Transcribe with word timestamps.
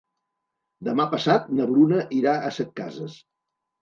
Demà 0.87 1.05
passat 1.11 1.47
na 1.59 1.67
Bruna 1.73 2.01
irà 2.21 2.35
a 2.39 2.51
Setcases. 2.59 3.21